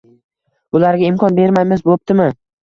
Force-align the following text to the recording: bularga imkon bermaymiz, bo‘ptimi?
bularga 0.75 1.05
imkon 1.09 1.37
bermaymiz, 1.41 1.85
bo‘ptimi? 1.91 2.29